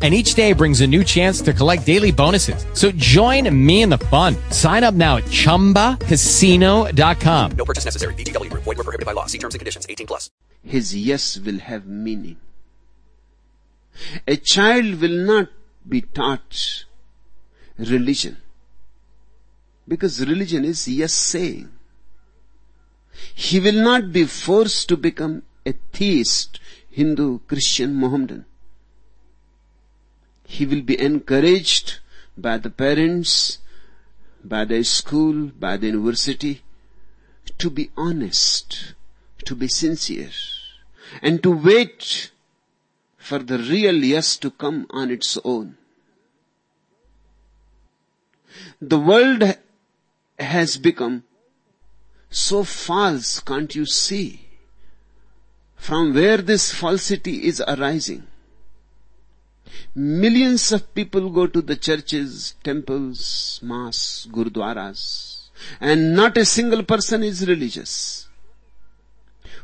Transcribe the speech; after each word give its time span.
and 0.00 0.14
each 0.14 0.34
day 0.34 0.52
brings 0.52 0.80
a 0.80 0.86
new 0.86 1.02
chance 1.02 1.42
to 1.42 1.52
collect 1.52 1.84
daily 1.84 2.12
bonuses. 2.12 2.64
So 2.72 2.92
join 2.92 3.52
me 3.66 3.82
in 3.82 3.88
the 3.88 3.98
fun. 3.98 4.36
Sign 4.50 4.84
up 4.84 4.94
now 4.94 5.16
at 5.16 5.24
ChumbaCasino.com. 5.24 7.50
No 7.56 7.64
purchase 7.64 7.84
necessary. 7.84 8.14
VGW. 8.14 8.48
Void 8.52 8.66
were 8.66 8.74
prohibited 8.76 9.06
by 9.06 9.12
law. 9.12 9.26
See 9.26 9.38
terms 9.38 9.56
and 9.56 9.58
conditions. 9.58 9.86
18 9.88 10.06
plus. 10.06 10.30
His 10.62 10.94
yes 10.94 11.36
will 11.36 11.58
have 11.58 11.84
meaning. 11.86 12.36
A 14.28 14.36
child 14.36 15.00
will 15.00 15.26
not 15.26 15.48
be 15.88 16.02
taught 16.02 16.84
religion. 17.78 18.36
Because 19.86 20.20
religion 20.20 20.64
is 20.64 20.86
yes 20.86 21.12
saying. 21.12 21.70
He 23.34 23.58
will 23.58 23.82
not 23.82 24.12
be 24.12 24.26
forced 24.26 24.88
to 24.90 24.96
become 24.96 25.42
a 25.66 25.72
theist, 25.92 26.60
Hindu, 26.90 27.40
Christian, 27.48 27.94
Mohammedan. 27.94 28.44
He 30.50 30.64
will 30.66 30.82
be 30.82 30.98
encouraged 30.98 31.98
by 32.36 32.58
the 32.58 32.70
parents, 32.70 33.58
by 34.42 34.64
the 34.64 34.82
school, 34.82 35.52
by 35.66 35.76
the 35.76 35.88
university 35.88 36.62
to 37.58 37.70
be 37.70 37.90
honest, 37.96 38.94
to 39.44 39.54
be 39.54 39.68
sincere, 39.68 40.30
and 41.22 41.42
to 41.42 41.50
wait 41.50 42.30
for 43.16 43.38
the 43.40 43.58
real 43.58 43.96
yes 43.96 44.36
to 44.36 44.50
come 44.50 44.86
on 44.90 45.10
its 45.10 45.38
own. 45.44 45.76
The 48.80 48.98
world 48.98 49.42
has 50.38 50.76
become 50.76 51.24
so 52.30 52.64
false, 52.64 53.40
can't 53.40 53.74
you 53.74 53.86
see? 53.86 54.46
From 55.76 56.14
where 56.14 56.38
this 56.38 56.72
falsity 56.72 57.46
is 57.46 57.60
arising. 57.60 58.26
Millions 59.94 60.72
of 60.72 60.94
people 60.94 61.30
go 61.30 61.46
to 61.46 61.60
the 61.60 61.76
churches, 61.76 62.54
temples, 62.62 63.60
mosques, 63.62 64.26
gurdwaras, 64.30 65.48
and 65.80 66.14
not 66.14 66.36
a 66.36 66.44
single 66.44 66.82
person 66.82 67.22
is 67.22 67.46
religious. 67.46 68.28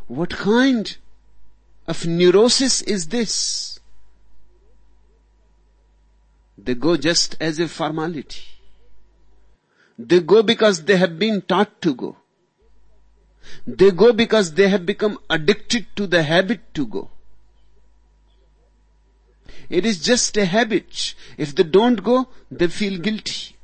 What 0.06 0.30
kind 0.30 0.96
of 1.86 2.06
neurosis 2.06 2.82
is 2.82 3.08
this? 3.08 3.78
They 6.56 6.74
go 6.74 6.96
just 6.96 7.36
as 7.40 7.58
a 7.58 7.68
formality. 7.68 8.42
They 9.98 10.20
go 10.20 10.42
because 10.42 10.84
they 10.84 10.96
have 10.96 11.18
been 11.18 11.42
taught 11.42 11.80
to 11.82 11.94
go. 11.94 12.16
They 13.66 13.90
go 13.90 14.12
because 14.12 14.54
they 14.54 14.68
have 14.68 14.86
become 14.86 15.18
addicted 15.28 15.86
to 15.96 16.06
the 16.06 16.22
habit 16.22 16.74
to 16.74 16.86
go. 16.86 17.10
It 19.68 19.86
is 19.86 20.02
just 20.02 20.36
a 20.36 20.44
habit. 20.44 21.14
If 21.36 21.54
they 21.54 21.62
don't 21.62 22.02
go, 22.02 22.28
they 22.50 22.68
feel 22.68 22.98
guilty. 22.98 23.56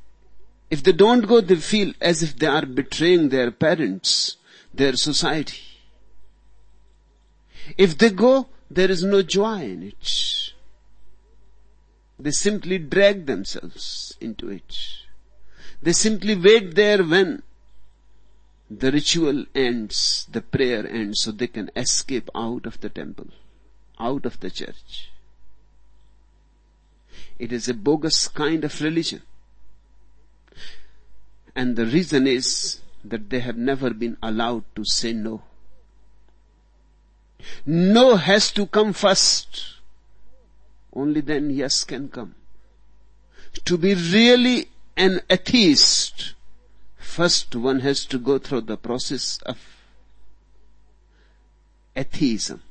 If 0.69 0.83
they 0.83 0.93
don't 0.93 1.27
go, 1.27 1.41
they 1.41 1.57
feel 1.57 1.93
as 1.99 2.23
if 2.23 2.37
they 2.37 2.47
are 2.47 2.65
betraying 2.65 3.29
their 3.29 3.51
parents, 3.51 4.37
their 4.73 4.95
society. 4.95 5.61
If 7.77 7.97
they 7.97 8.09
go, 8.09 8.47
there 8.69 8.89
is 8.89 9.03
no 9.03 9.21
joy 9.21 9.63
in 9.63 9.83
it. 9.83 10.53
They 12.17 12.31
simply 12.31 12.77
drag 12.77 13.25
themselves 13.25 14.15
into 14.21 14.49
it. 14.49 14.77
They 15.81 15.93
simply 15.93 16.35
wait 16.35 16.75
there 16.75 17.03
when 17.03 17.43
the 18.69 18.91
ritual 18.91 19.45
ends, 19.53 20.27
the 20.31 20.41
prayer 20.41 20.87
ends, 20.87 21.23
so 21.23 21.31
they 21.31 21.47
can 21.47 21.69
escape 21.75 22.29
out 22.33 22.65
of 22.65 22.79
the 22.79 22.89
temple, 22.89 23.27
out 23.99 24.25
of 24.25 24.39
the 24.39 24.49
church. 24.49 25.11
It 27.41 27.51
is 27.51 27.67
a 27.67 27.73
bogus 27.73 28.27
kind 28.27 28.63
of 28.63 28.81
religion. 28.81 29.23
And 31.55 31.75
the 31.75 31.87
reason 31.87 32.27
is 32.27 32.81
that 33.03 33.31
they 33.31 33.39
have 33.39 33.57
never 33.57 33.89
been 33.89 34.15
allowed 34.21 34.63
to 34.75 34.85
say 34.85 35.11
no. 35.11 35.41
No 37.65 38.15
has 38.15 38.51
to 38.51 38.67
come 38.67 38.93
first. 38.93 39.79
Only 40.93 41.21
then 41.21 41.49
yes 41.49 41.83
can 41.83 42.09
come. 42.09 42.35
To 43.65 43.75
be 43.75 43.95
really 43.95 44.67
an 44.95 45.21
atheist, 45.27 46.35
first 46.97 47.55
one 47.55 47.79
has 47.79 48.05
to 48.05 48.19
go 48.19 48.37
through 48.37 48.61
the 48.61 48.77
process 48.77 49.39
of 49.47 49.57
atheism. 51.95 52.61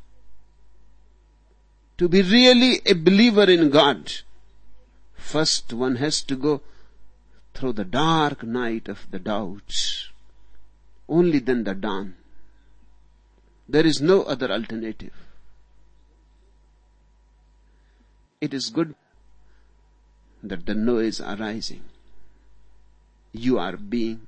To 1.99 2.09
be 2.09 2.23
really 2.23 2.81
a 2.87 2.93
believer 2.93 3.51
in 3.51 3.71
God, 3.71 4.13
First 5.31 5.73
one 5.73 5.95
has 5.97 6.23
to 6.23 6.35
go 6.35 6.61
through 7.55 7.75
the 7.75 7.85
dark 7.85 8.43
night 8.43 8.89
of 8.89 9.07
the 9.13 9.21
doubts. 9.21 10.09
Only 11.09 11.39
then 11.39 11.63
the 11.63 11.75
dawn. 11.75 12.17
There 13.69 13.87
is 13.87 14.01
no 14.01 14.25
other 14.25 14.51
alternative. 14.51 15.13
It 18.41 18.53
is 18.53 18.71
good 18.71 18.97
that 20.43 20.67
the 20.67 20.75
noise 20.75 21.21
is 21.21 21.21
arising. 21.21 21.85
You 23.31 23.61
are 23.61 23.77
being 23.77 24.27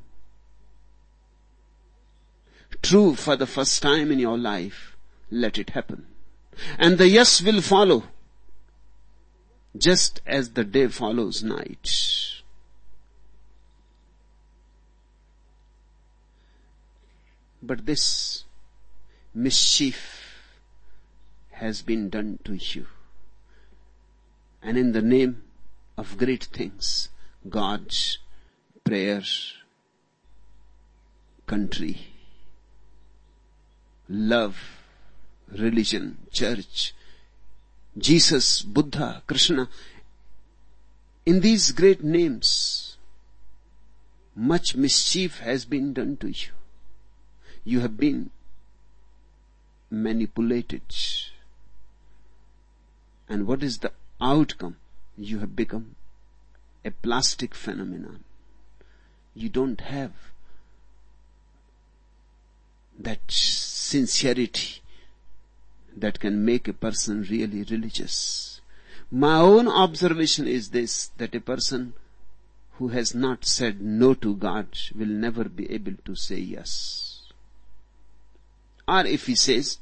true 2.80 3.16
for 3.16 3.34
the 3.34 3.46
first 3.46 3.82
time 3.82 4.12
in 4.12 4.20
your 4.20 4.38
life. 4.38 4.96
Let 5.32 5.58
it 5.58 5.70
happen. 5.70 6.06
And 6.78 6.96
the 6.96 7.08
yes 7.08 7.42
will 7.42 7.60
follow 7.60 8.04
just 9.76 10.20
as 10.26 10.50
the 10.50 10.64
day 10.64 10.88
follows 10.88 11.42
night. 11.42 12.42
But 17.62 17.86
this 17.86 18.44
mischief 19.34 20.22
has 21.52 21.80
been 21.80 22.10
done 22.10 22.38
to 22.44 22.54
you. 22.54 22.86
And 24.62 24.76
in 24.76 24.92
the 24.92 25.02
name 25.02 25.42
of 25.96 26.18
great 26.18 26.44
things, 26.44 27.08
God's 27.48 28.18
prayer, 28.84 29.22
country, 31.46 31.98
love, 34.08 34.56
religion, 35.48 36.18
church, 36.32 36.94
Jesus, 37.96 38.62
Buddha, 38.62 39.22
Krishna, 39.26 39.68
in 41.26 41.40
these 41.40 41.72
great 41.72 42.02
names, 42.02 42.96
much 44.34 44.74
mischief 44.74 45.40
has 45.40 45.64
been 45.64 45.92
done 45.92 46.16
to 46.18 46.28
you. 46.28 46.52
You 47.64 47.80
have 47.80 47.96
been 47.96 48.30
manipulated. 49.90 50.82
And 53.28 53.46
what 53.46 53.62
is 53.62 53.78
the 53.78 53.92
outcome? 54.20 54.76
You 55.16 55.40
have 55.40 55.54
become 55.54 55.96
a 56.84 56.90
plastic 56.90 57.54
phenomenon. 57.54 58.24
You 59.34 59.48
don't 59.48 59.80
have 59.82 60.12
that 62.98 63.20
sincerity 63.28 64.81
that 66.02 66.18
can 66.18 66.44
make 66.44 66.66
a 66.66 66.72
person 66.72 67.22
really 67.30 67.62
religious. 67.70 68.60
My 69.10 69.36
own 69.36 69.68
observation 69.68 70.48
is 70.48 70.70
this, 70.70 71.10
that 71.18 71.34
a 71.34 71.40
person 71.40 71.92
who 72.72 72.88
has 72.88 73.14
not 73.14 73.44
said 73.44 73.80
no 73.80 74.12
to 74.14 74.34
God 74.34 74.66
will 74.94 75.06
never 75.06 75.44
be 75.44 75.70
able 75.70 75.94
to 76.04 76.16
say 76.16 76.38
yes. 76.38 77.32
or 78.88 79.06
if 79.06 79.26
he 79.26 79.36
says, 79.36 79.78